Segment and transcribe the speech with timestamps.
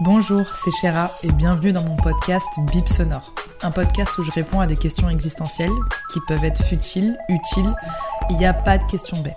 [0.00, 3.32] Bonjour, c'est Chéra et bienvenue dans mon podcast Bip Sonore.
[3.62, 5.70] Un podcast où je réponds à des questions existentielles
[6.12, 7.72] qui peuvent être futiles, utiles.
[8.28, 9.36] Il n'y a pas de questions bêtes.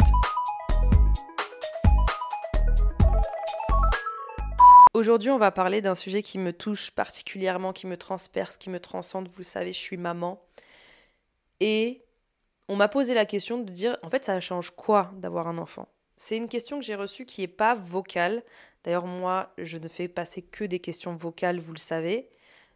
[4.95, 8.79] Aujourd'hui, on va parler d'un sujet qui me touche particulièrement, qui me transperce, qui me
[8.79, 9.27] transcende.
[9.27, 10.41] Vous le savez, je suis maman.
[11.59, 12.03] Et
[12.67, 15.87] on m'a posé la question de dire, en fait, ça change quoi d'avoir un enfant?
[16.17, 18.43] C'est une question que j'ai reçue qui n'est pas vocale.
[18.83, 22.29] D'ailleurs, moi, je ne fais passer que des questions vocales, vous le savez.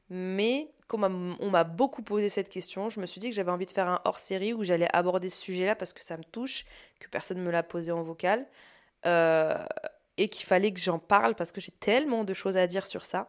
[0.09, 3.65] Mais comme on m'a beaucoup posé cette question, je me suis dit que j'avais envie
[3.65, 6.65] de faire un hors-série où j'allais aborder ce sujet-là parce que ça me touche,
[6.99, 8.45] que personne ne me l'a posé en vocal.
[9.05, 9.57] Euh,
[10.21, 13.03] et qu'il fallait que j'en parle parce que j'ai tellement de choses à dire sur
[13.03, 13.27] ça.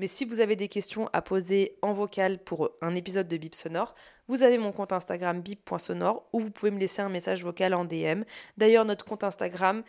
[0.00, 3.54] Mais si vous avez des questions à poser en vocal pour un épisode de Bip
[3.54, 3.94] Sonore,
[4.26, 7.84] vous avez mon compte Instagram bip.sonore où vous pouvez me laisser un message vocal en
[7.84, 8.24] DM.
[8.56, 9.84] D'ailleurs, notre compte Instagram,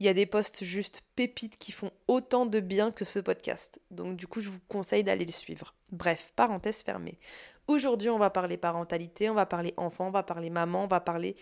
[0.00, 3.78] il y a des posts juste pépites qui font autant de bien que ce podcast.
[3.90, 5.74] Donc du coup, je vous conseille d'aller les suivre.
[5.92, 7.18] Bref, parenthèse fermée.
[7.66, 11.00] Aujourd'hui, on va parler parentalité, on va parler enfant, on va parler maman, on va
[11.00, 11.36] parler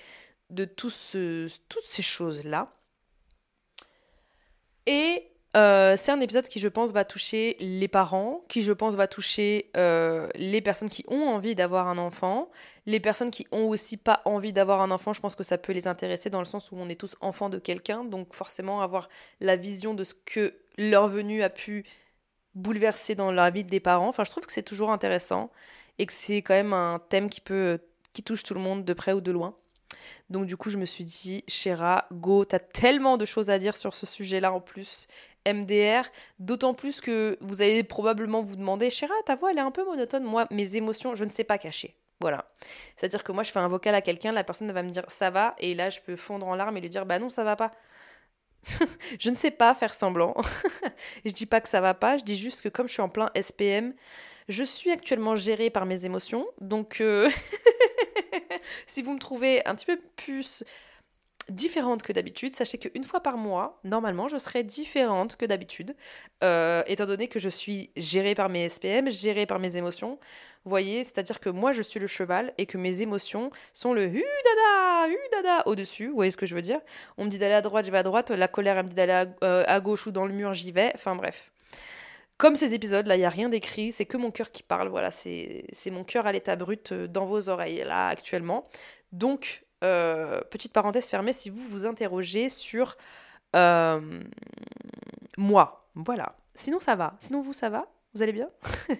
[0.50, 2.72] de toutes ces choses-là.
[4.86, 8.94] Et euh, c'est un épisode qui, je pense, va toucher les parents, qui, je pense,
[8.94, 12.50] va toucher euh, les personnes qui ont envie d'avoir un enfant,
[12.84, 15.14] les personnes qui ont aussi pas envie d'avoir un enfant.
[15.14, 17.48] Je pense que ça peut les intéresser dans le sens où on est tous enfants
[17.48, 19.08] de quelqu'un, donc forcément avoir
[19.40, 21.84] la vision de ce que leur venue a pu
[22.54, 24.08] bouleverser dans la vie des parents.
[24.08, 25.50] Enfin, je trouve que c'est toujours intéressant
[25.98, 27.78] et que c'est quand même un thème qui peut
[28.12, 29.54] qui touche tout le monde de près ou de loin.
[30.30, 33.76] Donc du coup, je me suis dit, Chéra, go, t'as tellement de choses à dire
[33.76, 35.06] sur ce sujet-là en plus.
[35.46, 36.02] MDR,
[36.38, 39.84] d'autant plus que vous allez probablement vous demander, Chéra, ta voix, elle est un peu
[39.84, 40.24] monotone.
[40.24, 41.96] Moi, mes émotions, je ne sais pas cacher.
[42.20, 42.50] Voilà.
[42.96, 45.30] C'est-à-dire que moi, je fais un vocal à quelqu'un, la personne va me dire ça
[45.30, 47.56] va, et là, je peux fondre en larmes et lui dire bah non, ça va
[47.56, 47.70] pas.
[49.18, 50.34] je ne sais pas faire semblant.
[51.24, 53.08] je dis pas que ça va pas, je dis juste que comme je suis en
[53.08, 53.94] plein SPM,
[54.48, 56.46] je suis actuellement gérée par mes émotions.
[56.60, 57.28] Donc, euh,
[58.86, 60.64] si vous me trouvez un petit peu plus
[61.48, 65.94] différente que d'habitude, sachez qu'une fois par mois, normalement, je serai différente que d'habitude,
[66.42, 70.18] euh, étant donné que je suis gérée par mes SPM, gérée par mes émotions.
[70.64, 74.06] Vous voyez, c'est-à-dire que moi, je suis le cheval et que mes émotions sont le
[74.06, 76.08] hu dada, hu dada au-dessus.
[76.08, 76.80] Vous voyez ce que je veux dire?
[77.16, 78.30] On me dit d'aller à droite, je vais à droite.
[78.30, 80.72] La colère, elle me dit d'aller à, euh, à gauche ou dans le mur, j'y
[80.72, 80.90] vais.
[80.94, 81.52] Enfin bref.
[82.38, 84.88] Comme ces épisodes, là, il n'y a rien d'écrit, c'est que mon cœur qui parle.
[84.88, 88.66] Voilà, c'est mon cœur à l'état brut euh, dans vos oreilles, là, actuellement.
[89.12, 92.96] Donc, euh, petite parenthèse fermée, si vous vous interrogez sur
[93.54, 94.20] euh,
[95.38, 96.36] moi, voilà.
[96.54, 97.16] Sinon, ça va.
[97.20, 97.86] Sinon, vous, ça va?
[98.14, 98.50] Vous allez bien?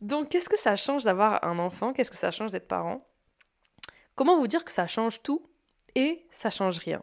[0.00, 1.92] Donc, qu'est-ce que ça change d'avoir un enfant?
[1.92, 3.06] Qu'est-ce que ça change d'être parent?
[4.14, 5.42] Comment vous dire que ça change tout
[5.94, 7.02] et ça change rien?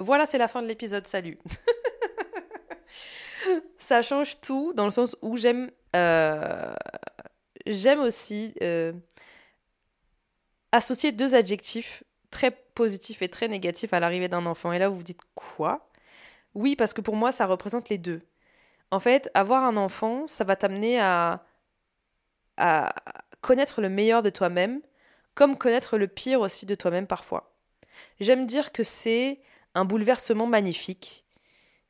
[0.00, 1.06] Voilà, c'est la fin de l'épisode.
[1.06, 1.38] Salut
[3.78, 6.74] ça change tout dans le sens où j'aime euh,
[7.66, 8.92] j'aime aussi euh,
[10.72, 14.72] associer deux adjectifs très positifs et très négatifs à l'arrivée d'un enfant.
[14.72, 15.88] Et là, vous vous dites quoi?
[16.54, 18.20] Oui, parce que pour moi, ça représente les deux.
[18.90, 21.44] En fait, avoir un enfant, ça va t'amener à,
[22.56, 22.94] à
[23.40, 24.80] connaître le meilleur de toi-même,
[25.34, 27.54] comme connaître le pire aussi de toi-même parfois.
[28.20, 29.40] J'aime dire que c'est
[29.74, 31.24] un bouleversement magnifique,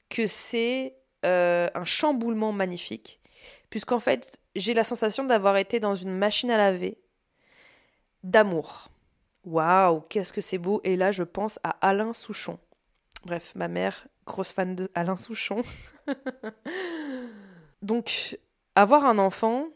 [0.08, 0.96] que c'est
[1.26, 3.20] euh, un chamboulement magnifique,
[3.68, 6.98] puisqu'en fait, j'ai la sensation d'avoir été dans une machine à laver
[8.22, 8.88] d'amour.
[9.44, 10.80] Waouh, qu'est-ce que c'est beau.
[10.84, 12.58] Et là, je pense à Alain Souchon.
[13.24, 15.62] Bref, ma mère, grosse fan de Alain Souchon.
[17.82, 18.38] Donc,
[18.74, 19.68] avoir un enfant,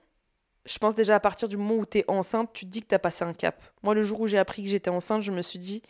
[0.67, 2.89] je pense déjà à partir du moment où tu es enceinte, tu te dis que
[2.89, 3.63] tu as passé un cap.
[3.83, 5.83] Moi, le jour où j'ai appris que j'étais enceinte, je me suis dit,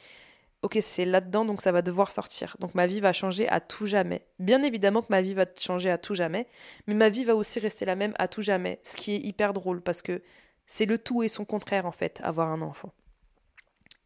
[0.62, 2.56] ok, c'est là-dedans, donc ça va devoir sortir.
[2.60, 4.26] Donc ma vie va changer à tout jamais.
[4.38, 6.46] Bien évidemment que ma vie va changer à tout jamais,
[6.86, 9.52] mais ma vie va aussi rester la même à tout jamais, ce qui est hyper
[9.52, 10.22] drôle parce que
[10.66, 12.92] c'est le tout et son contraire en fait, avoir un enfant.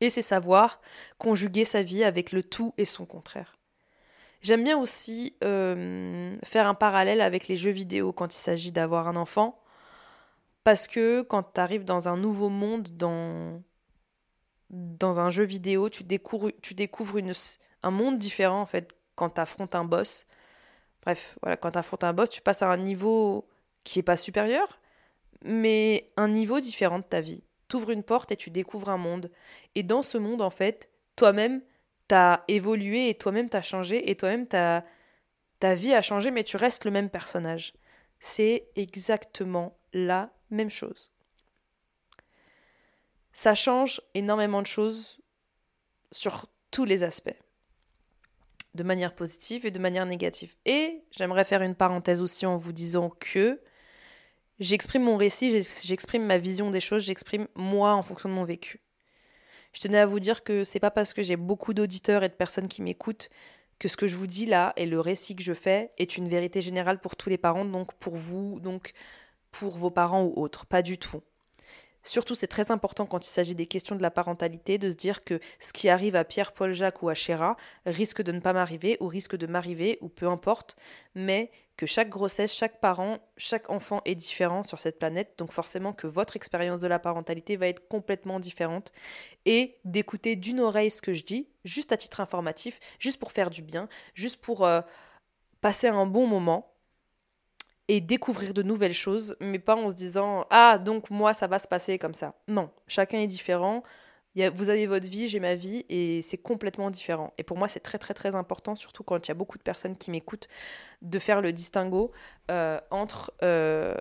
[0.01, 0.81] Et c'est savoir
[1.19, 3.57] conjuguer sa vie avec le tout et son contraire.
[4.43, 9.09] J'aime bien aussi euh, faire un parallèle avec les jeux vidéo quand il s'agit d'avoir
[9.09, 9.59] un enfant.
[10.65, 13.63] Parce que quand tu arrives dans un nouveau monde, dans,
[14.75, 16.51] dans un jeu vidéo, tu découvres,
[17.83, 20.27] un monde différent en fait quand tu affrontes un boss.
[21.03, 23.47] Bref, voilà, quand tu affrontes un boss, tu passes à un niveau
[23.85, 24.81] qui est pas supérieur,
[25.45, 27.45] mais un niveau différent de ta vie.
[27.69, 29.31] Tu ouvres une porte et tu découvres un monde.
[29.75, 31.63] Et dans ce monde, en fait, toi-même,
[32.09, 34.83] tu as évolué et toi-même, tu as changé et toi-même, ta
[35.75, 37.75] vie a changé, mais tu restes le même personnage.
[38.19, 41.14] C'est exactement la même chose.
[43.35, 45.19] Ça change énormément de choses
[46.13, 47.37] sur tous les aspects,
[48.75, 50.55] de manière positive et de manière négative.
[50.65, 53.61] Et j'aimerais faire une parenthèse aussi en vous disant que
[54.61, 55.51] j'exprime mon récit,
[55.83, 58.81] j'exprime ma vision des choses, j'exprime moi en fonction de mon vécu.
[59.73, 62.35] Je tenais à vous dire que c'est pas parce que j'ai beaucoup d'auditeurs et de
[62.35, 63.31] personnes qui m'écoutent
[63.81, 66.29] que ce que je vous dis là et le récit que je fais est une
[66.29, 68.93] vérité générale pour tous les parents, donc pour vous, donc
[69.51, 70.67] pour vos parents ou autres.
[70.67, 71.21] Pas du tout.
[72.07, 75.25] Surtout, c'est très important quand il s'agit des questions de la parentalité de se dire
[75.25, 77.57] que ce qui arrive à Pierre, Paul, Jacques ou à Chéra
[77.87, 80.77] risque de ne pas m'arriver ou risque de m'arriver ou peu importe,
[81.15, 85.95] mais que chaque grossesse, chaque parent, chaque enfant est différent sur cette planète, donc forcément
[85.95, 88.93] que votre expérience de la parentalité va être complètement différente.
[89.47, 93.49] Et d'écouter d'une oreille ce que je dis, juste à titre informatif, juste pour faire
[93.49, 94.83] du bien, juste pour euh,
[95.63, 96.74] passer un bon moment
[97.89, 101.59] et découvrir de nouvelles choses, mais pas en se disant Ah, donc moi, ça va
[101.59, 102.35] se passer comme ça.
[102.49, 103.83] Non, chacun est différent.
[104.55, 107.33] vous avez votre vie, j'ai ma vie, et c'est complètement différent.
[107.39, 109.63] Et pour moi, c'est très, très, très important, surtout quand il y a beaucoup de
[109.63, 110.49] personnes qui m'écoutent,
[111.03, 112.11] de faire le distinguo
[112.51, 113.95] euh, entre euh,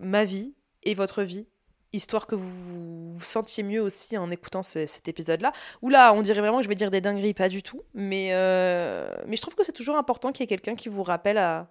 [0.00, 1.46] ma vie et votre vie,
[1.92, 5.52] histoire que vous vous sentiez mieux aussi en écoutant cet épisode-là.
[5.82, 7.80] Ou là, on dirait vraiment que je vais dire des dingueries, pas du tout.
[7.94, 11.04] Mais, euh, mais je trouve que c'est toujours important qu'il y ait quelqu'un qui vous
[11.04, 11.68] rappelle à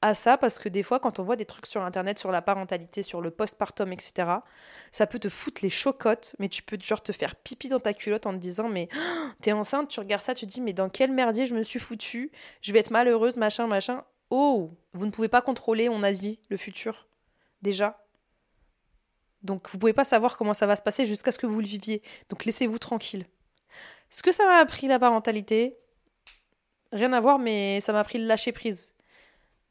[0.00, 2.40] à ça parce que des fois, quand on voit des trucs sur internet sur la
[2.40, 4.30] parentalité, sur le postpartum, etc.,
[4.92, 7.94] ça peut te foutre les chocottes, mais tu peux genre te faire pipi dans ta
[7.94, 8.88] culotte en te disant Mais
[9.42, 11.80] t'es enceinte, tu regardes ça, tu te dis Mais dans quel merdier je me suis
[11.80, 12.30] foutue
[12.60, 14.04] Je vais être malheureuse, machin, machin.
[14.30, 17.08] Oh Vous ne pouvez pas contrôler, on a dit, le futur.
[17.62, 18.04] Déjà.
[19.42, 21.66] Donc vous pouvez pas savoir comment ça va se passer jusqu'à ce que vous le
[21.66, 22.02] viviez.
[22.28, 23.24] Donc laissez-vous tranquille.
[24.10, 25.76] Ce que ça m'a appris la parentalité,
[26.92, 28.94] rien à voir, mais ça m'a appris le lâcher prise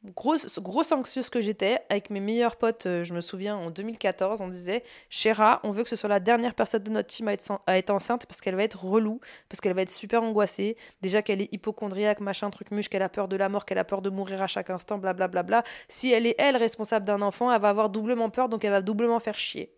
[0.04, 4.40] grosse, grosse anxieuse que j'étais, avec mes meilleurs potes, euh, je me souviens, en 2014,
[4.42, 7.32] on disait Chéra, on veut que ce soit la dernière personne de notre team à
[7.32, 10.76] être, à être enceinte parce qu'elle va être relou, parce qu'elle va être super angoissée.
[11.00, 13.84] Déjà qu'elle est hypochondriaque, machin, truc muche, qu'elle a peur de la mort, qu'elle a
[13.84, 15.42] peur de mourir à chaque instant, blablabla.
[15.42, 15.70] Bla, bla.
[15.88, 18.82] Si elle est, elle, responsable d'un enfant, elle va avoir doublement peur, donc elle va
[18.82, 19.74] doublement faire chier.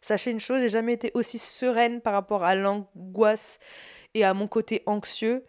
[0.00, 3.58] Sachez une chose, j'ai jamais été aussi sereine par rapport à l'angoisse
[4.14, 5.44] et à mon côté anxieux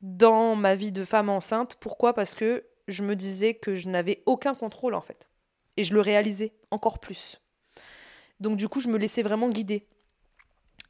[0.00, 1.76] dans ma vie de femme enceinte.
[1.80, 2.14] Pourquoi?
[2.14, 5.28] Parce que je me disais que je n'avais aucun contrôle en fait.
[5.76, 7.40] Et je le réalisais encore plus.
[8.40, 9.86] Donc du coup, je me laissais vraiment guider.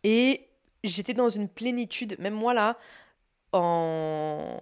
[0.05, 0.49] Et
[0.85, 2.76] j'étais dans une plénitude, même moi là,
[3.52, 4.58] en,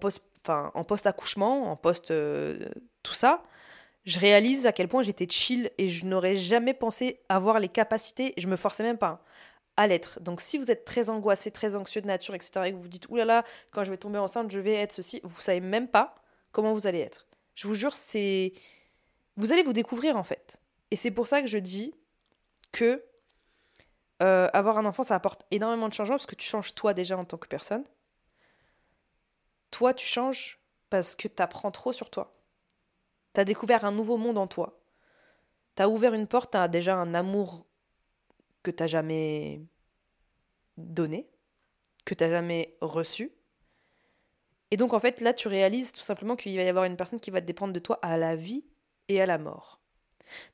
[0.00, 2.68] post en post accouchement, en post euh,
[3.02, 3.42] tout ça,
[4.04, 8.32] je réalise à quel point j'étais chill et je n'aurais jamais pensé avoir les capacités,
[8.36, 9.24] je me forçais même pas,
[9.76, 10.20] à l'être.
[10.20, 12.88] Donc si vous êtes très angoissé, très anxieux de nature, etc., et que vous vous
[12.88, 16.14] dites, oulala, quand je vais tomber enceinte, je vais être ceci, vous savez même pas
[16.56, 17.26] comment vous allez être.
[17.54, 18.54] Je vous jure, c'est.
[19.36, 20.58] Vous allez vous découvrir en fait.
[20.90, 21.94] Et c'est pour ça que je dis
[22.72, 23.04] que
[24.22, 27.18] euh, avoir un enfant, ça apporte énormément de changements parce que tu changes toi déjà
[27.18, 27.84] en tant que personne.
[29.70, 30.58] Toi, tu changes
[30.88, 32.40] parce que tu apprends trop sur toi.
[33.34, 34.80] Tu as découvert un nouveau monde en toi.
[35.74, 37.66] Tu as ouvert une porte à déjà un amour
[38.62, 39.60] que tu jamais
[40.78, 41.28] donné,
[42.06, 43.35] que tu jamais reçu.
[44.70, 47.20] Et donc en fait là tu réalises tout simplement qu'il va y avoir une personne
[47.20, 48.64] qui va te dépendre de toi à la vie
[49.08, 49.80] et à la mort.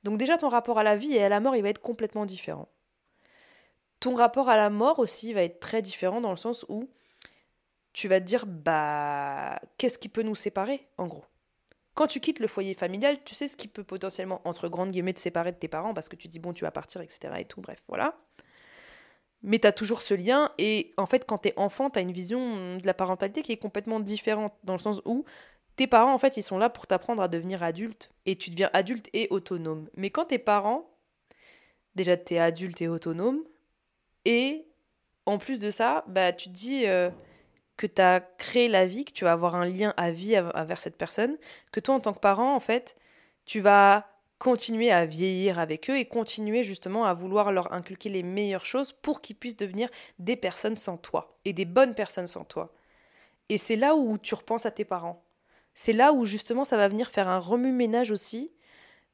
[0.04, 2.26] Donc déjà ton rapport à la vie et à la mort il va être complètement
[2.26, 2.68] différent.
[4.00, 6.90] Ton rapport à la mort aussi va être très différent dans le sens où
[7.92, 11.24] tu vas te dire bah qu'est-ce qui peut nous séparer en gros?
[11.94, 15.12] Quand tu quittes le foyer familial, tu sais ce qui peut potentiellement, entre grandes guillemets,
[15.12, 17.34] te séparer de tes parents parce que tu dis bon, tu vas partir, etc.
[17.38, 18.18] et tout, bref, voilà
[19.42, 20.50] mais tu as toujours ce lien.
[20.58, 23.52] Et en fait, quand tu es enfant, tu as une vision de la parentalité qui
[23.52, 25.24] est complètement différente, dans le sens où
[25.76, 28.10] tes parents, en fait, ils sont là pour t'apprendre à devenir adulte.
[28.26, 29.88] Et tu deviens adulte et autonome.
[29.96, 30.90] Mais quand tes parents,
[31.94, 33.42] déjà, tu es adulte et autonome.
[34.24, 34.66] Et
[35.26, 37.10] en plus de ça, bah, tu te dis euh,
[37.76, 40.78] que tu as créé la vie, que tu vas avoir un lien à vie avec
[40.78, 41.36] cette personne.
[41.72, 42.94] Que toi, en tant que parent, en fait,
[43.44, 44.06] tu vas
[44.42, 48.92] continuer à vieillir avec eux et continuer justement à vouloir leur inculquer les meilleures choses
[48.92, 52.74] pour qu'ils puissent devenir des personnes sans toi et des bonnes personnes sans toi.
[53.48, 55.22] Et c'est là où tu repenses à tes parents.
[55.74, 58.52] C'est là où justement ça va venir faire un remue-ménage aussi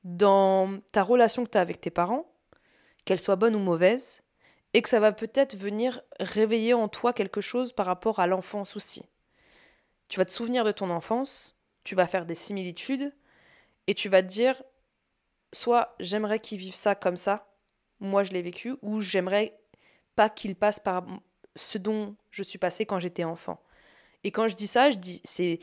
[0.02, 2.32] dans ta relation que tu as avec tes parents,
[3.04, 4.22] qu'elle soit bonne ou mauvaise,
[4.72, 8.76] et que ça va peut-être venir réveiller en toi quelque chose par rapport à l'enfance
[8.76, 9.02] aussi.
[10.08, 11.54] Tu vas te souvenir de ton enfance,
[11.84, 13.12] tu vas faire des similitudes,
[13.88, 14.62] et tu vas te dire,
[15.52, 17.48] soit j'aimerais qu'ils vivent ça comme ça,
[18.00, 19.58] moi je l'ai vécu, ou j'aimerais
[20.16, 21.06] pas qu'ils passent par
[21.56, 23.60] ce dont je suis passée quand j'étais enfant.
[24.24, 25.58] Et quand je dis ça, je dis c'est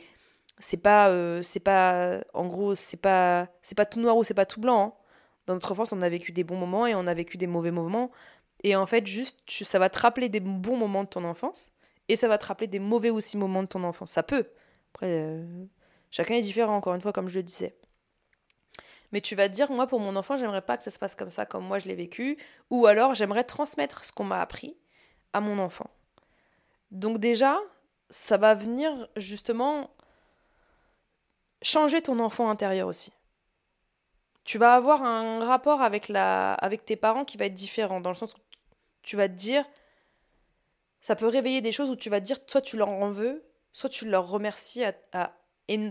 [0.59, 4.33] c'est pas euh, c'est pas en gros c'est pas c'est pas tout noir ou c'est
[4.33, 4.81] pas tout blanc.
[4.81, 4.93] Hein.
[5.47, 7.71] Dans notre enfance, on a vécu des bons moments et on a vécu des mauvais
[7.71, 8.11] moments.
[8.63, 11.73] Et en fait, juste ça va te rappeler des bons moments de ton enfance
[12.07, 14.11] et ça va te rappeler des mauvais aussi moments de ton enfance.
[14.11, 14.45] Ça peut.
[14.93, 15.65] Après, euh,
[16.11, 16.75] chacun est différent.
[16.75, 17.75] Encore une fois, comme je le disais.
[19.11, 21.15] Mais tu vas te dire, moi, pour mon enfant, j'aimerais pas que ça se passe
[21.15, 22.37] comme ça, comme moi je l'ai vécu.
[22.69, 24.77] Ou alors, j'aimerais transmettre ce qu'on m'a appris
[25.33, 25.89] à mon enfant.
[26.91, 27.59] Donc déjà,
[28.09, 29.89] ça va venir justement
[31.61, 33.11] changer ton enfant intérieur aussi.
[34.43, 38.11] Tu vas avoir un rapport avec, la, avec tes parents qui va être différent, dans
[38.11, 38.37] le sens où
[39.01, 39.65] tu vas te dire,
[41.01, 43.43] ça peut réveiller des choses où tu vas te dire, soit tu leur en veux,
[43.73, 44.83] soit tu leur remercies
[45.13, 45.33] à,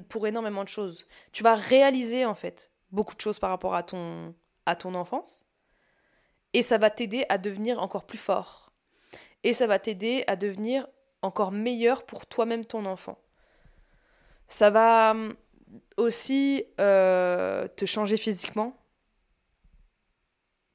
[0.09, 1.07] pour énormément de choses.
[1.33, 4.35] Tu vas réaliser en fait beaucoup de choses par rapport à ton,
[4.67, 5.45] à ton enfance,
[6.53, 8.73] et ça va t'aider à devenir encore plus fort.
[9.43, 10.87] Et ça va t'aider à devenir
[11.21, 13.19] encore meilleur pour toi-même ton enfant.
[14.49, 15.35] Ça va hum,
[15.97, 18.77] aussi euh, te changer physiquement.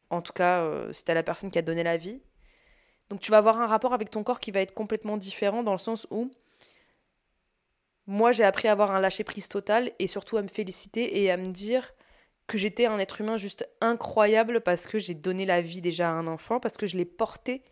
[0.09, 2.21] En tout cas, euh, si la personne qui a donné la vie.
[3.09, 5.71] Donc tu vas avoir un rapport avec ton corps qui va être complètement différent dans
[5.71, 6.29] le sens où
[8.05, 11.37] moi j'ai appris à avoir un lâcher-prise total et surtout à me féliciter et à
[11.37, 11.91] me dire
[12.49, 16.13] que j'étais un être humain juste incroyable parce que j'ai donné la vie déjà à
[16.13, 17.63] un enfant, parce que je l'ai porté,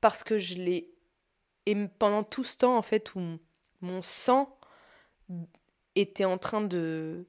[0.00, 0.92] parce que je l'ai
[1.66, 3.20] et pendant tout ce temps, en fait, où
[3.80, 4.58] mon sang
[5.94, 7.26] était en train de,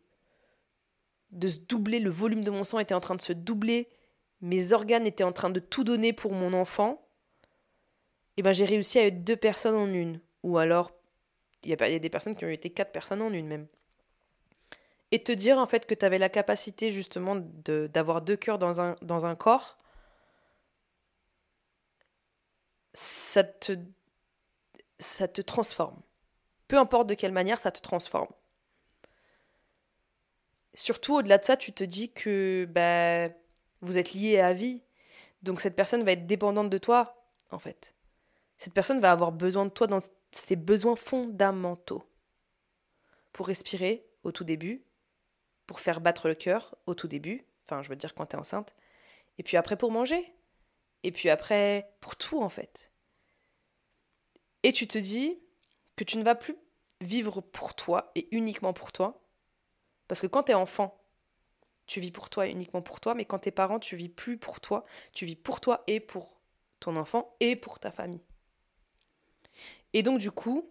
[1.32, 3.90] de se doubler, le volume de mon sang était en train de se doubler,
[4.42, 7.06] mes organes étaient en train de tout donner pour mon enfant,
[8.38, 10.20] et ben j'ai réussi à être deux personnes en une.
[10.42, 10.92] Ou alors,
[11.62, 13.68] il y, y a des personnes qui ont été quatre personnes en une même.
[15.14, 18.82] Et te dire en fait que tu avais la capacité justement d'avoir deux cœurs dans
[18.82, 19.78] un, corps,
[22.94, 23.78] ça te
[24.98, 26.02] ça transforme.
[26.68, 28.34] Peu importe de quelle manière, ça te transforme.
[30.74, 33.32] Surtout au-delà de ça, tu te dis que bah,
[33.82, 34.82] vous êtes liés à vie.
[35.44, 37.94] Donc cette personne va être dépendante de toi, en fait.
[38.58, 40.00] Cette personne va avoir besoin de toi dans
[40.32, 42.04] ses besoins fondamentaux.
[43.32, 44.84] Pour respirer au tout début,
[45.68, 48.40] pour faire battre le cœur au tout début, enfin je veux dire quand tu es
[48.40, 48.74] enceinte,
[49.38, 50.34] et puis après pour manger,
[51.04, 52.92] et puis après pour tout en fait.
[54.64, 55.40] Et tu te dis
[55.96, 56.56] que tu ne vas plus
[57.02, 59.22] vivre pour toi et uniquement pour toi.
[60.08, 60.98] Parce que quand tu es enfant,
[61.86, 64.10] tu vis pour toi et uniquement pour toi, mais quand tu es parent, tu vis
[64.10, 66.40] plus pour toi, tu vis pour toi et pour
[66.80, 68.24] ton enfant et pour ta famille.
[69.92, 70.70] Et donc du coup,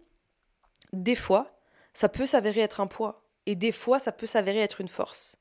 [0.92, 1.58] des fois,
[1.92, 5.36] ça peut s'avérer être un poids et des fois, ça peut s'avérer être une force.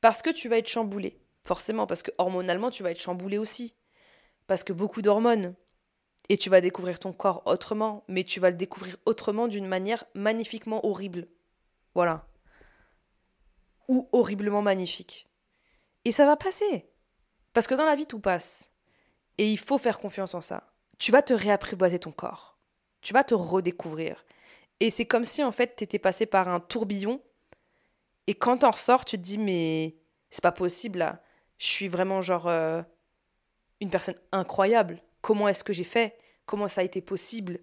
[0.00, 3.76] Parce que tu vas être chamboulé, forcément, parce que hormonalement, tu vas être chamboulé aussi.
[4.46, 5.54] Parce que beaucoup d'hormones,
[6.30, 10.04] et tu vas découvrir ton corps autrement, mais tu vas le découvrir autrement d'une manière
[10.14, 11.26] magnifiquement horrible.
[11.92, 12.24] Voilà.
[13.88, 15.28] Ou horriblement magnifique.
[16.04, 16.88] Et ça va passer.
[17.52, 18.70] Parce que dans la vie, tout passe.
[19.38, 20.72] Et il faut faire confiance en ça.
[20.98, 22.58] Tu vas te réapprivoiser ton corps.
[23.00, 24.24] Tu vas te redécouvrir.
[24.80, 27.22] Et c'est comme si, en fait, tu étais passé par un tourbillon.
[28.26, 29.96] Et quand t'en ressors, tu te dis, mais
[30.30, 31.22] c'est pas possible, là.
[31.58, 32.82] Je suis vraiment, genre, euh,
[33.80, 35.02] une personne incroyable.
[35.20, 36.16] Comment est-ce que j'ai fait?
[36.46, 37.60] Comment ça a été possible?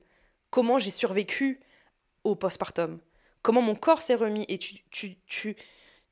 [0.52, 1.60] Comment j'ai survécu
[2.24, 3.00] au postpartum?
[3.42, 4.46] Comment mon corps s'est remis?
[4.50, 5.56] Et tu, tu, tu,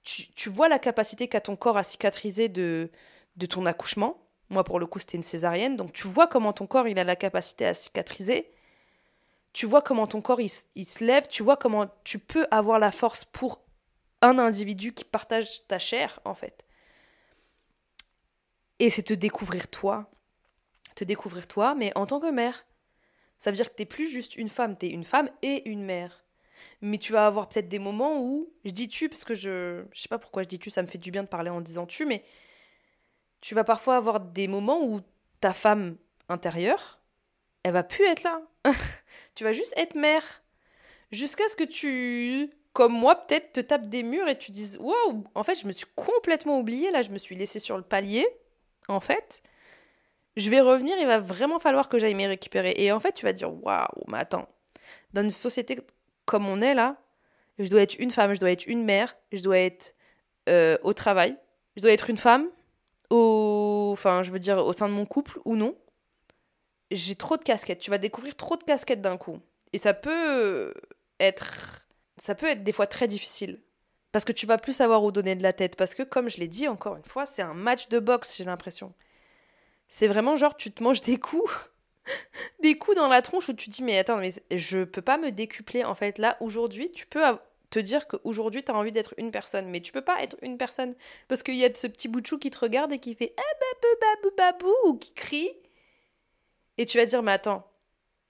[0.03, 2.89] tu, vois la capacité qu'a ton corps à cicatriser de,
[3.35, 4.25] de ton accouchement.
[4.49, 5.75] Moi, pour le coup, c'était une césarienne.
[5.75, 8.49] Donc, tu vois comment ton corps il a la capacité à cicatriser.
[9.55, 11.29] Tu vois comment ton corps il, se lève.
[11.29, 13.61] Tu vois comment tu peux avoir la force pour
[14.21, 16.65] un individu qui partage ta chair, en fait.
[18.79, 20.11] Et c'est te découvrir toi,
[20.93, 22.65] te découvrir toi, mais en tant que mère.
[23.37, 26.25] Ça veut dire que t'es plus juste une femme, t'es une femme et une mère.
[26.81, 30.01] Mais tu vas avoir peut-être des moments où, je dis tu parce que je, je
[30.01, 31.85] sais pas pourquoi je dis tu, ça me fait du bien de parler en disant
[31.85, 32.25] tu, mais
[33.39, 34.99] tu vas parfois avoir des moments où
[35.39, 35.95] ta femme
[36.27, 36.99] intérieure,
[37.63, 38.41] elle va plus être là.
[39.35, 40.43] tu vas juste être mère.
[41.11, 45.23] Jusqu'à ce que tu, comme moi, peut-être te tapes des murs et tu dises Waouh,
[45.33, 48.27] en fait, je me suis complètement oubliée, là, je me suis laissée sur le palier,
[48.87, 49.43] en fait
[50.37, 52.73] je vais revenir, il va vraiment falloir que j'aille me récupérer.
[52.77, 54.47] Et en fait, tu vas dire, waouh, mais attends,
[55.13, 55.79] dans une société
[56.25, 56.97] comme on est là,
[57.59, 59.95] je dois être une femme, je dois être une mère, je dois être
[60.49, 61.37] euh, au travail,
[61.77, 62.47] je dois être une femme,
[63.09, 63.91] au...
[63.93, 65.75] enfin, je veux dire, au sein de mon couple ou non.
[66.91, 67.79] J'ai trop de casquettes.
[67.79, 69.39] Tu vas découvrir trop de casquettes d'un coup.
[69.73, 70.73] Et ça peut
[71.19, 71.87] être.
[72.17, 73.61] Ça peut être des fois très difficile.
[74.11, 75.75] Parce que tu vas plus savoir où donner de la tête.
[75.75, 78.45] Parce que, comme je l'ai dit encore une fois, c'est un match de boxe, j'ai
[78.45, 78.93] l'impression.
[79.89, 81.69] C'est vraiment genre, tu te manges des coups.
[82.61, 85.17] des coups dans la tronche où tu te dis, mais attends, mais je peux pas
[85.17, 85.83] me décupler.
[85.83, 87.21] En fait, là, aujourd'hui, tu peux
[87.69, 89.67] te dire qu'aujourd'hui, tu as envie d'être une personne.
[89.69, 90.95] Mais tu peux pas être une personne.
[91.27, 93.33] Parce qu'il y a ce petit bout de chou qui te regarde et qui fait,
[93.35, 95.51] ah babou babou babou, ou qui crie.
[96.77, 97.69] Et tu vas dire, mais attends.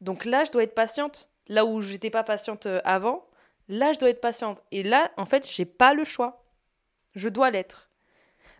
[0.01, 1.29] Donc là, je dois être patiente.
[1.47, 3.27] Là où j'étais pas patiente euh, avant,
[3.67, 4.61] Là, je dois être patiente.
[4.71, 6.45] Et là, en fait, j'ai pas le choix.
[7.15, 7.89] Je dois l'être.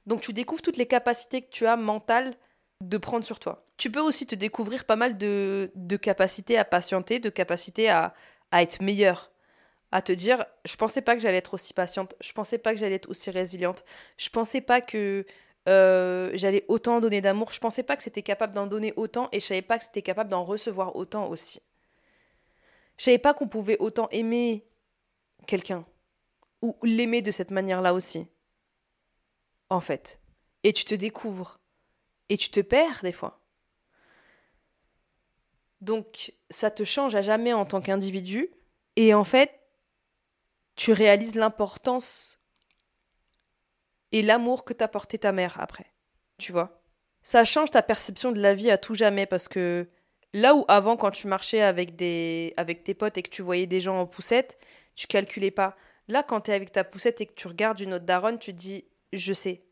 [0.05, 2.35] Donc, tu découvres toutes les capacités que tu as mentales
[2.81, 3.63] de prendre sur toi.
[3.77, 8.13] Tu peux aussi te découvrir pas mal de, de capacités à patienter, de capacités à,
[8.53, 9.31] être meilleur.
[9.91, 12.79] À te dire, je pensais pas que j'allais être aussi patiente, je pensais pas que
[12.79, 13.83] j'allais être aussi résiliente,
[14.17, 15.25] je pensais pas que
[15.67, 19.39] euh, j'allais autant donner d'amour, je pensais pas que c'était capable d'en donner autant et
[19.39, 21.59] je savais pas que c'était capable d'en recevoir autant aussi.
[22.97, 24.65] Je savais pas qu'on pouvait autant aimer
[25.47, 25.85] quelqu'un
[26.61, 28.27] ou l'aimer de cette manière-là aussi.
[29.69, 30.21] En fait.
[30.63, 31.59] Et tu te découvres.
[32.29, 33.41] Et tu te perds des fois.
[35.81, 38.49] Donc ça te change à jamais en tant qu'individu.
[38.95, 39.51] Et en fait,
[40.75, 42.39] tu réalises l'importance
[44.15, 45.91] et l'amour que t'a porté ta mère après.
[46.37, 46.81] Tu vois
[47.21, 49.89] Ça change ta perception de la vie à tout jamais parce que
[50.31, 53.67] là où avant, quand tu marchais avec, des, avec tes potes et que tu voyais
[53.67, 54.57] des gens en poussette,
[54.95, 55.75] tu calculais pas.
[56.07, 58.53] Là, quand tu es avec ta poussette et que tu regardes une autre daronne, tu
[58.53, 59.65] dis, je sais.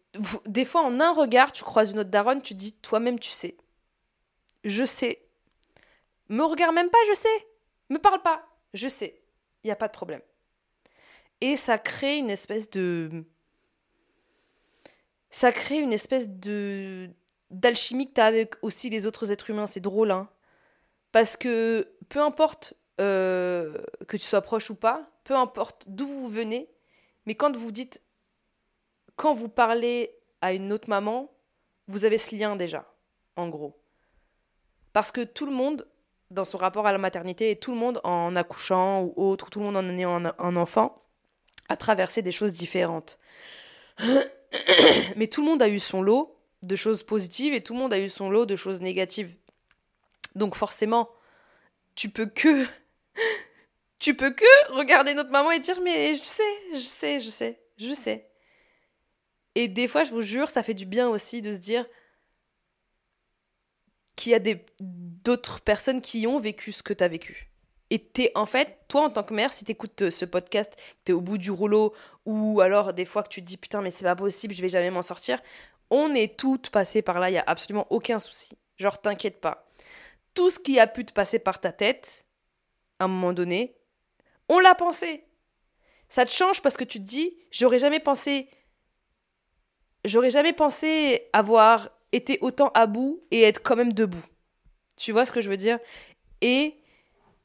[0.45, 3.55] Des fois, en un regard, tu croises une autre daronne, tu dis, toi-même, tu sais.
[4.65, 5.25] Je sais.
[6.27, 7.47] Me regarde même pas, je sais.
[7.89, 9.21] Me parle pas, je sais.
[9.63, 10.21] Il n'y a pas de problème.
[11.39, 13.25] Et ça crée une espèce de.
[15.33, 17.09] Ça crée une espèce de.
[17.49, 19.65] d'alchimie que tu as avec aussi les autres êtres humains.
[19.65, 20.29] C'est drôle, hein.
[21.11, 26.29] Parce que peu importe euh, que tu sois proche ou pas, peu importe d'où vous
[26.29, 26.69] venez,
[27.25, 27.99] mais quand vous dites,
[29.15, 31.31] quand vous parlez à une autre maman,
[31.87, 32.93] vous avez ce lien déjà,
[33.35, 33.81] en gros.
[34.91, 35.87] Parce que tout le monde,
[36.29, 39.57] dans son rapport à la maternité, et tout le monde en accouchant ou autre, tout
[39.57, 41.03] le monde en ayant un enfant,
[41.69, 43.17] a traversé des choses différentes.
[45.15, 47.93] Mais tout le monde a eu son lot de choses positives et tout le monde
[47.93, 49.35] a eu son lot de choses négatives.
[50.35, 51.09] Donc forcément,
[51.95, 52.65] tu peux que
[53.99, 57.59] tu peux que regarder notre maman et dire mais je sais, je sais, je sais,
[57.77, 58.29] je sais.
[59.55, 61.85] Et des fois, je vous jure, ça fait du bien aussi de se dire
[64.15, 67.52] qu'il y a d'autres personnes qui ont vécu ce que tu as vécu.
[67.93, 71.21] Et en fait, toi en tant que mère, si t'écoutes euh, ce podcast, t'es au
[71.21, 71.93] bout du rouleau,
[72.25, 74.69] ou alors des fois que tu te dis putain mais c'est pas possible, je vais
[74.69, 75.39] jamais m'en sortir,
[75.91, 78.57] on est toutes passées par là, il y a absolument aucun souci.
[78.77, 79.67] Genre t'inquiète pas.
[80.33, 82.25] Tout ce qui a pu te passer par ta tête,
[82.97, 83.77] à un moment donné,
[84.49, 85.23] on l'a pensé.
[86.09, 88.49] Ça te change parce que tu te dis, j'aurais jamais pensé,
[90.03, 94.25] j'aurais jamais pensé avoir été autant à bout et être quand même debout.
[94.97, 95.77] Tu vois ce que je veux dire?
[96.41, 96.75] Et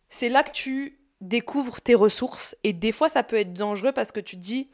[0.08, 4.12] c'est là que tu découvres tes ressources et des fois ça peut être dangereux parce
[4.12, 4.68] que tu te dis,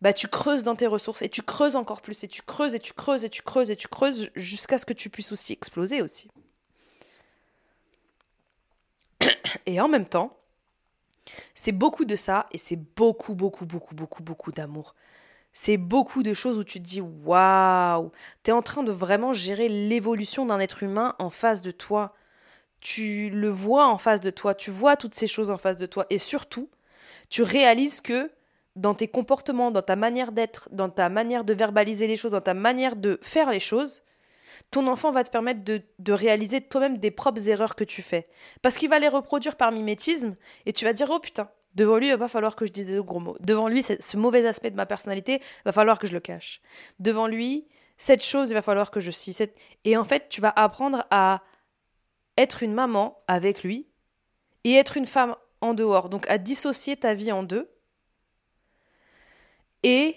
[0.00, 2.78] bah tu creuses dans tes ressources et tu creuses encore plus et tu creuses et
[2.78, 6.02] tu creuses et tu creuses et tu creuses jusqu'à ce que tu puisses aussi exploser
[6.02, 6.30] aussi.
[9.66, 10.36] Et en même temps,
[11.54, 14.94] c'est beaucoup de ça et c'est beaucoup, beaucoup, beaucoup, beaucoup, beaucoup d'amour.
[15.52, 18.12] C'est beaucoup de choses où tu te dis waouh,
[18.44, 22.14] tu es en train de vraiment gérer l'évolution d'un être humain en face de toi.
[22.80, 25.86] Tu le vois en face de toi, tu vois toutes ces choses en face de
[25.86, 26.68] toi et surtout,
[27.28, 28.30] tu réalises que
[28.76, 32.40] dans tes comportements, dans ta manière d'être, dans ta manière de verbaliser les choses, dans
[32.40, 34.02] ta manière de faire les choses,
[34.70, 38.28] ton enfant va te permettre de, réaliser toi-même des propres erreurs que tu fais.
[38.62, 40.36] Parce qu'il va les reproduire par mimétisme
[40.66, 42.88] et tu vas dire oh putain, devant lui, il va pas falloir que je dise
[42.88, 43.36] de gros mots.
[43.40, 46.60] Devant lui, ce mauvais aspect de ma personnalité, va falloir que je le cache.
[46.98, 49.36] Devant lui, cette chose, il va falloir que je scie.
[49.84, 51.42] Et en fait, tu vas apprendre à
[52.38, 53.86] être une maman avec lui
[54.64, 56.08] et être une femme en dehors.
[56.08, 57.70] Donc à dissocier ta vie en deux
[59.82, 60.16] et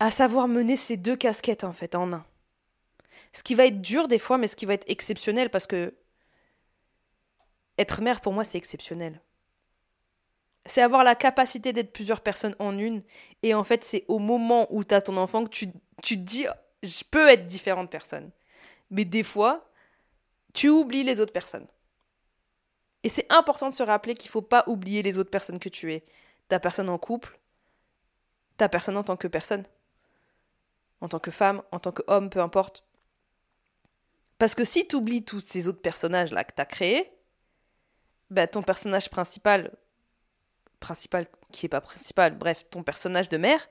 [0.00, 2.24] à savoir mener ces deux casquettes en fait en un.
[3.32, 5.94] Ce qui va être dur des fois, mais ce qui va être exceptionnel parce que
[7.78, 9.20] être mère pour moi c'est exceptionnel.
[10.64, 13.04] C'est avoir la capacité d'être plusieurs personnes en une.
[13.44, 15.68] Et en fait, c'est au moment où tu as ton enfant que tu,
[16.02, 16.46] tu te dis
[16.82, 18.32] je peux être différente personne.
[18.90, 19.70] Mais des fois,
[20.56, 21.66] tu oublies les autres personnes.
[23.02, 25.68] Et c'est important de se rappeler qu'il ne faut pas oublier les autres personnes que
[25.68, 26.04] tu es.
[26.48, 27.38] Ta personne en couple,
[28.56, 29.64] ta personne en tant que personne.
[31.02, 32.82] en tant que femme, en tant qu'homme, peu importe.
[34.38, 37.12] Parce que si tu oublies tous ces autres personnages-là que tu as créés,
[38.30, 39.76] bah, ton personnage principal,
[40.80, 43.68] principal qui est pas principal, bref, ton personnage de mère,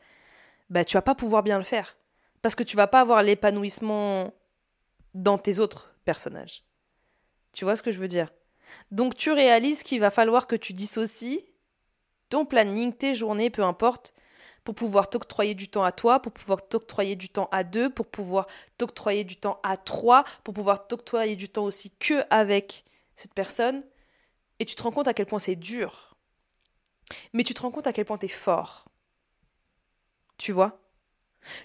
[0.69, 1.97] bah, tu vas pas pouvoir bien le faire.
[2.43, 4.31] Parce que tu vas pas avoir l'épanouissement
[5.15, 6.64] dans tes autres personnages.
[7.55, 8.29] Tu vois ce que je veux dire?
[8.91, 11.41] Donc tu réalises qu'il va falloir que tu dissocies
[12.29, 14.13] ton planning, tes journées, peu importe,
[14.65, 18.07] pour pouvoir t'octroyer du temps à toi, pour pouvoir t'octroyer du temps à deux, pour
[18.07, 22.83] pouvoir t'octroyer du temps à trois, pour pouvoir t'octroyer du temps aussi que avec
[23.15, 23.83] cette personne.
[24.59, 26.17] Et tu te rends compte à quel point c'est dur.
[27.33, 28.85] Mais tu te rends compte à quel point tu es fort.
[30.37, 30.81] Tu vois?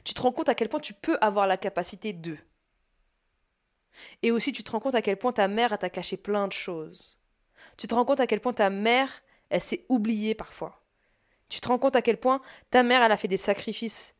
[0.04, 2.36] Tu te rends compte à quel point tu peux avoir la capacité de.
[4.22, 6.52] Et aussi, tu te rends compte à quel point ta mère t'a caché plein de
[6.52, 7.18] choses.
[7.76, 10.82] Tu te rends compte à quel point ta mère, elle s'est oubliée parfois.
[11.48, 14.14] Tu te rends compte à quel point ta mère, elle a fait des sacrifices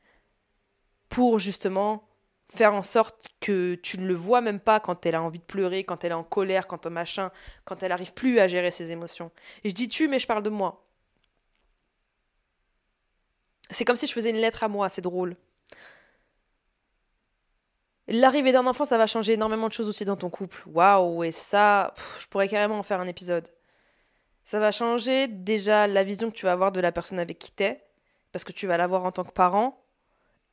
[1.08, 2.08] pour justement
[2.52, 5.44] faire en sorte que tu ne le vois même pas quand elle a envie de
[5.44, 7.30] pleurer, quand elle est en colère, quand machin,
[7.64, 9.30] quand elle n'arrive plus à gérer ses émotions.
[9.62, 10.84] Et je dis tu, mais je parle de moi.
[13.70, 15.36] C'est comme si je faisais une lettre à moi, c'est drôle.
[18.12, 20.62] L'arrivée d'un enfant, ça va changer énormément de choses aussi dans ton couple.
[20.66, 23.48] Waouh, et ça, je pourrais carrément en faire un épisode.
[24.42, 27.52] Ça va changer déjà la vision que tu vas avoir de la personne avec qui
[27.52, 27.84] t'es,
[28.32, 29.80] parce que tu vas l'avoir en tant que parent.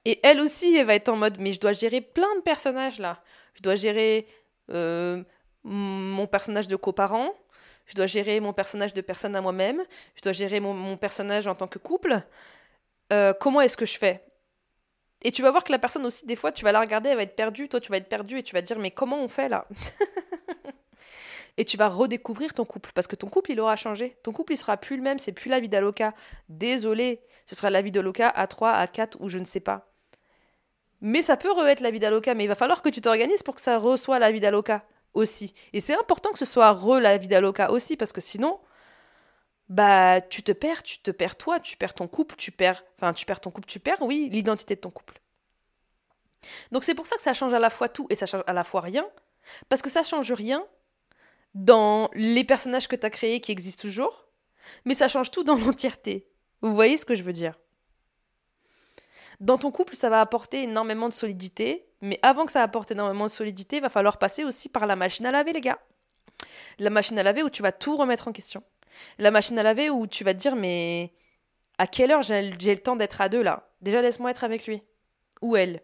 [0.05, 2.99] Et elle aussi, elle va être en mode, mais je dois gérer plein de personnages
[2.99, 3.23] là.
[3.55, 4.27] Je dois gérer
[4.71, 5.23] euh,
[5.63, 7.33] mon personnage de coparent,
[7.87, 9.81] je dois gérer mon personnage de personne à moi-même,
[10.15, 12.21] je dois gérer mon, personnage en tant que couple.
[13.11, 14.26] Euh, comment est-ce que je fais?
[15.23, 17.17] Et tu vas voir que la personne aussi, des fois, tu vas la regarder, elle
[17.17, 19.21] va être perdue, toi tu vas être perdu et tu vas te dire, mais comment
[19.21, 19.67] on fait là
[21.57, 24.15] et tu vas redécouvrir ton couple parce que ton couple il aura changé.
[24.23, 26.13] Ton couple il sera plus le même, c'est plus la vie d'Aloca.
[26.49, 29.91] Désolé, ce sera la vie d'Aloca à 3, à 4 ou je ne sais pas.
[31.01, 33.55] Mais ça peut re-être la vie d'Aloca, mais il va falloir que tu t'organises pour
[33.55, 35.53] que ça reçoive la vie d'Aloca aussi.
[35.73, 38.59] Et c'est important que ce soit re la vie d'Aloca aussi parce que sinon
[39.69, 43.13] bah tu te perds, tu te perds toi, tu perds ton couple, tu perds enfin
[43.13, 45.19] tu perds ton couple, tu perds oui, l'identité de ton couple.
[46.71, 48.53] Donc c'est pour ça que ça change à la fois tout et ça change à
[48.53, 49.05] la fois rien
[49.69, 50.65] parce que ça change rien
[51.53, 54.27] dans les personnages que tu as créés qui existent toujours,
[54.85, 56.27] mais ça change tout dans l'entièreté.
[56.61, 57.57] Vous voyez ce que je veux dire?
[59.39, 63.25] Dans ton couple, ça va apporter énormément de solidité, mais avant que ça apporte énormément
[63.25, 65.79] de solidité, il va falloir passer aussi par la machine à laver, les gars.
[66.79, 68.63] La machine à laver où tu vas tout remettre en question.
[69.17, 71.13] La machine à laver où tu vas te dire, mais
[71.77, 73.69] à quelle heure j'ai le temps d'être à deux là?
[73.81, 74.81] Déjà, laisse-moi être avec lui.
[75.41, 75.81] Ou elle.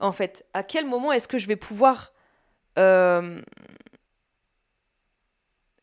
[0.00, 2.12] En fait, à quel moment est-ce que je vais pouvoir
[2.78, 3.40] euh,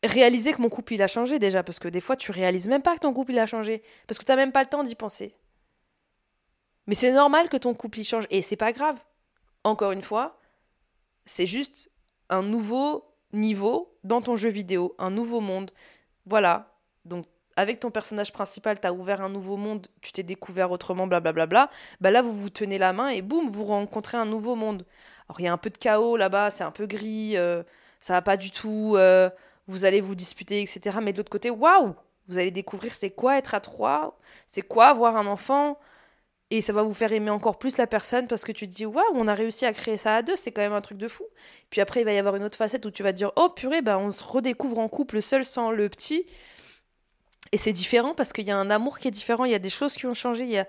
[0.02, 1.62] réaliser que mon couple il a changé déjà?
[1.62, 4.18] Parce que des fois tu réalises même pas que ton couple il a changé parce
[4.18, 5.34] que tu n'as même pas le temps d'y penser.
[6.86, 8.98] Mais c'est normal que ton couple il change et c'est pas grave.
[9.64, 10.40] Encore une fois,
[11.24, 11.90] c'est juste
[12.30, 15.70] un nouveau niveau dans ton jeu vidéo, un nouveau monde.
[16.26, 16.72] Voilà.
[17.04, 21.06] Donc avec ton personnage principal, tu as ouvert un nouveau monde, tu t'es découvert autrement,
[21.06, 21.46] blablabla.
[21.46, 21.76] Bla, bla, bla.
[22.00, 24.84] Bah là, vous vous tenez la main et boum, vous rencontrez un nouveau monde.
[25.28, 27.62] Alors il y a un peu de chaos là-bas, c'est un peu gris, euh,
[27.98, 29.30] ça va pas du tout, euh,
[29.66, 30.98] vous allez vous disputer, etc.
[31.02, 31.94] Mais de l'autre côté, waouh
[32.28, 35.78] Vous allez découvrir c'est quoi être à trois, c'est quoi avoir un enfant,
[36.50, 38.86] et ça va vous faire aimer encore plus la personne parce que tu te dis
[38.86, 41.08] waouh, on a réussi à créer ça à deux, c'est quand même un truc de
[41.08, 41.24] fou.
[41.70, 43.48] Puis après, il va y avoir une autre facette où tu vas te dire oh
[43.50, 46.24] purée, bah, on se redécouvre en couple seul sans le petit.
[47.52, 49.58] Et c'est différent parce qu'il y a un amour qui est différent, il y a
[49.58, 50.66] des choses qui ont changé, il y a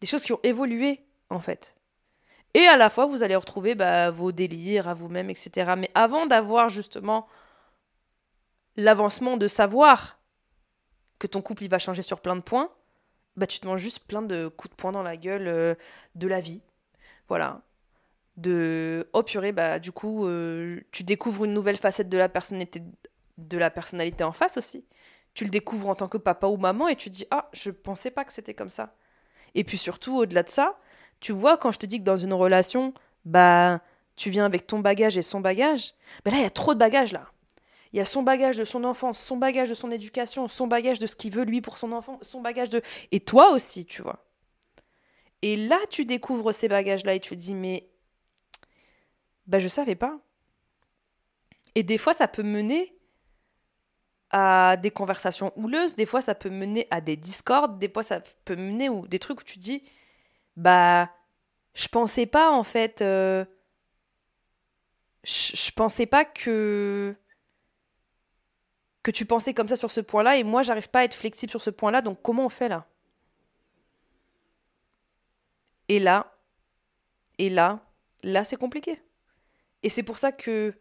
[0.00, 1.76] des choses qui ont évolué en fait.
[2.54, 5.74] Et à la fois, vous allez retrouver bah, vos délires à vous-même, etc.
[5.78, 7.28] Mais avant d'avoir justement
[8.76, 10.18] l'avancement de savoir
[11.20, 12.70] que ton couple il va changer sur plein de points,
[13.36, 15.74] bah, tu te manges juste plein de coups de poing dans la gueule euh,
[16.14, 16.62] de la vie.
[17.28, 17.62] Voilà.
[18.36, 22.82] De oh purée, bah du coup, euh, tu découvres une nouvelle facette de la personnalité
[23.38, 24.84] de la personnalité en face aussi.
[25.34, 28.10] Tu le découvres en tant que papa ou maman et tu dis ah, je pensais
[28.10, 28.94] pas que c'était comme ça.
[29.54, 30.78] Et puis surtout au-delà de ça,
[31.20, 33.80] tu vois, quand je te dis que dans une relation, bah,
[34.16, 36.78] tu viens avec ton bagage et son bagage, bah là, il y a trop de
[36.78, 37.26] bagages là.
[37.92, 40.98] Il y a son bagage de son enfance, son bagage de son éducation, son bagage
[40.98, 42.82] de ce qu'il veut lui pour son enfant, son bagage de.
[43.10, 44.24] Et toi aussi, tu vois.
[45.42, 47.88] Et là, tu découvres ces bagages-là et tu te dis, mais.
[49.46, 50.20] Bah, je savais pas.
[51.74, 52.94] Et des fois, ça peut mener
[54.30, 58.20] à des conversations houleuses, des fois, ça peut mener à des discordes, des fois, ça
[58.44, 59.82] peut mener ou des trucs où tu dis,
[60.56, 61.10] bah,
[61.74, 63.02] je pensais pas en fait.
[63.02, 63.44] Euh,
[65.24, 67.14] je, pensais pas que
[69.02, 71.50] que tu pensais comme ça sur ce point-là et moi j'arrive pas à être flexible
[71.50, 72.86] sur ce point-là donc comment on fait là?
[75.88, 76.32] Et là,
[77.38, 77.80] et là,
[78.22, 79.02] là, c'est compliqué.
[79.82, 80.74] Et c'est pour ça que,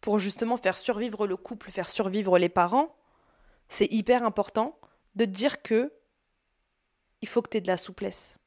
[0.00, 2.94] pour justement faire survivre le couple, faire survivre les parents,
[3.68, 4.78] c'est hyper important
[5.14, 5.92] de dire que
[7.22, 8.38] il faut que tu aies de la souplesse.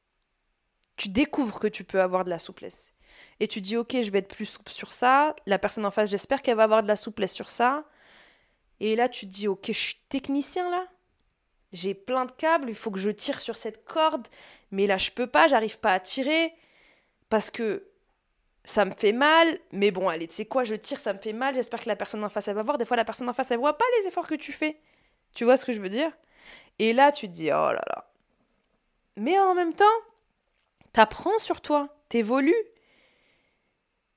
[0.96, 2.92] Tu découvres que tu peux avoir de la souplesse.
[3.40, 5.34] Et tu dis, ok, je vais être plus souple sur ça.
[5.46, 7.84] La personne en face, j'espère qu'elle va avoir de la souplesse sur ça.
[8.80, 10.86] Et là, tu te dis, ok, je suis technicien là.
[11.72, 14.26] J'ai plein de câbles, il faut que je tire sur cette corde.
[14.72, 16.52] Mais là, je peux pas, j'arrive pas à tirer.
[17.28, 17.86] Parce que
[18.64, 19.58] ça me fait mal.
[19.70, 21.54] Mais bon, allez, tu sais quoi, je tire, ça me fait mal.
[21.54, 22.78] J'espère que la personne en face, elle va voir.
[22.78, 24.80] Des fois, la personne en face, elle voit pas les efforts que tu fais.
[25.34, 26.10] Tu vois ce que je veux dire?
[26.78, 28.10] Et là, tu te dis, oh là là.
[29.16, 29.84] Mais en même temps,
[30.92, 32.54] t'apprends sur toi, t'évolues.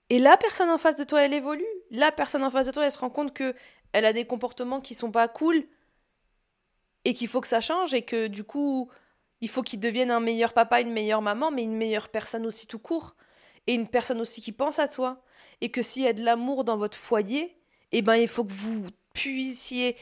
[0.09, 1.65] Et la personne en face de toi, elle évolue.
[1.91, 3.53] La personne en face de toi, elle se rend compte que
[3.93, 5.63] elle a des comportements qui sont pas cool
[7.05, 8.89] et qu'il faut que ça change et que du coup,
[9.41, 12.67] il faut qu'il devienne un meilleur papa, une meilleure maman, mais une meilleure personne aussi
[12.67, 13.15] tout court
[13.67, 15.21] et une personne aussi qui pense à toi
[15.61, 17.57] et que s'il y a de l'amour dans votre foyer,
[17.91, 19.95] eh ben il faut que vous puissiez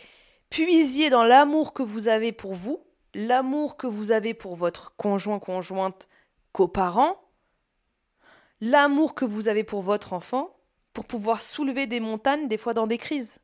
[0.51, 2.83] puisiez dans l'amour que vous avez pour vous,
[3.15, 6.07] l'amour que vous avez pour votre conjoint, conjointe,
[6.51, 7.19] coparent,
[8.59, 10.55] l'amour que vous avez pour votre enfant,
[10.93, 13.39] pour pouvoir soulever des montagnes, des fois dans des crises.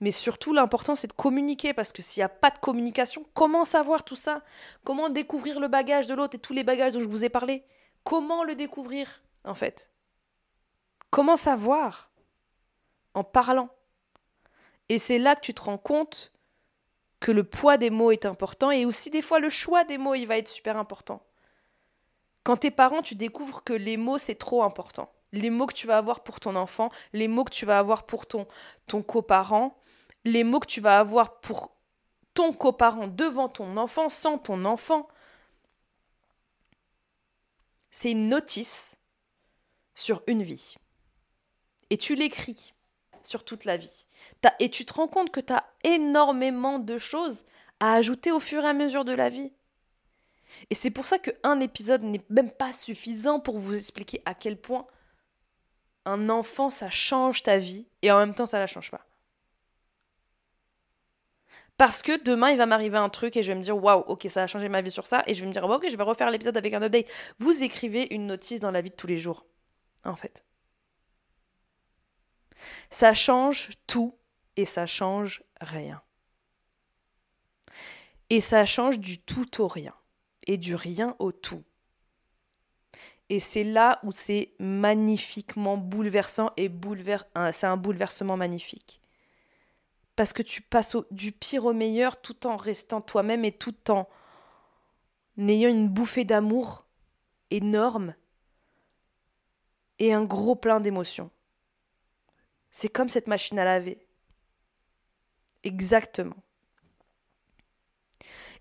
[0.00, 3.64] Mais surtout, l'important, c'est de communiquer, parce que s'il n'y a pas de communication, comment
[3.64, 4.42] savoir tout ça?
[4.84, 7.64] Comment découvrir le bagage de l'autre et tous les bagages dont je vous ai parlé?
[8.04, 9.90] Comment le découvrir, en fait?
[11.10, 12.10] Comment savoir?
[13.14, 13.70] En parlant.
[14.88, 16.32] Et c'est là que tu te rends compte
[17.20, 20.14] que le poids des mots est important et aussi des fois le choix des mots
[20.14, 21.22] il va être super important.
[22.44, 25.10] Quand t'es parent, tu découvres que les mots c'est trop important.
[25.32, 28.06] Les mots que tu vas avoir pour ton enfant, les mots que tu vas avoir
[28.06, 28.46] pour ton,
[28.86, 29.76] ton coparent,
[30.24, 31.76] les mots que tu vas avoir pour
[32.34, 35.08] ton coparent devant ton enfant, sans ton enfant.
[37.90, 38.98] C'est une notice
[39.94, 40.76] sur une vie.
[41.90, 42.74] Et tu l'écris
[43.22, 44.06] sur toute la vie.
[44.60, 47.44] Et tu te rends compte que tu as énormément de choses
[47.80, 49.52] à ajouter au fur et à mesure de la vie.
[50.70, 54.60] Et c'est pour ça qu'un épisode n'est même pas suffisant pour vous expliquer à quel
[54.60, 54.86] point
[56.08, 59.04] un enfant, ça change ta vie et en même temps, ça la change pas.
[61.76, 64.26] Parce que demain, il va m'arriver un truc et je vais me dire, waouh, ok,
[64.28, 65.22] ça a changé ma vie sur ça.
[65.26, 67.08] Et je vais me dire, ok, je vais refaire l'épisode avec un update.
[67.38, 69.46] Vous écrivez une notice dans la vie de tous les jours,
[70.04, 70.44] en fait.
[72.90, 74.18] Ça change tout
[74.56, 76.02] et ça change rien.
[78.30, 79.94] Et ça change du tout au rien
[80.48, 81.62] et du rien au tout.
[83.30, 86.70] Et c'est là où c'est magnifiquement bouleversant et
[87.52, 89.00] c'est un bouleversement magnifique.
[90.16, 94.08] Parce que tu passes du pire au meilleur tout en restant toi-même et tout en
[95.38, 96.86] ayant une bouffée d'amour
[97.50, 98.14] énorme
[99.98, 101.30] et un gros plein d'émotions.
[102.70, 103.98] C'est comme cette machine à laver.
[105.64, 106.36] Exactement.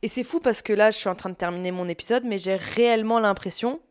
[0.02, 2.38] Et c'est fou parce que là, je suis en train de terminer mon épisode, mais
[2.38, 3.82] j'ai réellement l'impression,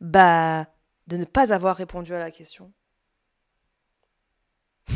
[0.00, 0.66] bah,
[1.06, 2.72] de ne pas avoir répondu à la question.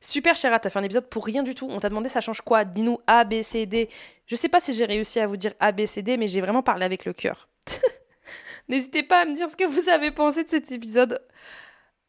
[0.00, 1.66] Super Chéra, t'as fait un épisode pour rien du tout.
[1.70, 2.64] On t'a demandé ça change quoi?
[2.64, 3.88] Dis-nous A, B, C, D.
[4.26, 6.40] Je sais pas si j'ai réussi à vous dire A, B, C, D, mais j'ai
[6.40, 7.48] vraiment parlé avec le cœur.
[8.68, 11.20] N'hésitez pas à me dire ce que vous avez pensé de cet épisode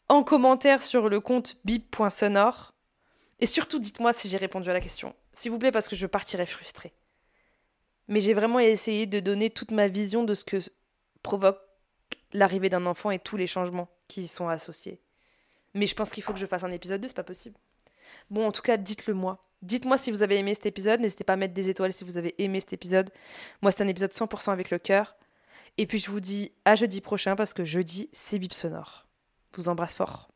[0.10, 2.74] en commentaire sur le compte bip.sonore.
[3.40, 5.14] Et surtout, dites-moi si j'ai répondu à la question.
[5.34, 6.94] S'il vous plaît, parce que je partirai frustrée.
[8.08, 10.58] Mais j'ai vraiment essayé de donner toute ma vision de ce que
[11.24, 11.60] provoque
[12.34, 15.02] l'arrivée d'un enfant et tous les changements qui y sont associés.
[15.74, 17.58] Mais je pense qu'il faut que je fasse un épisode 2, c'est pas possible.
[18.30, 19.44] Bon, en tout cas, dites-le moi.
[19.62, 21.00] Dites-moi si vous avez aimé cet épisode.
[21.00, 23.10] N'hésitez pas à mettre des étoiles si vous avez aimé cet épisode.
[23.62, 25.18] Moi, c'est un épisode 100% avec le cœur.
[25.78, 29.08] Et puis, je vous dis à jeudi prochain parce que jeudi, c'est Bip Sonore.
[29.56, 30.30] vous embrasse fort.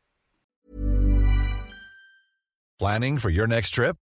[2.78, 3.96] Planning for your next trip?